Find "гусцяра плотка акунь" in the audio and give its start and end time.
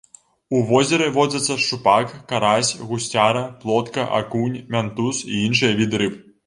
2.89-4.61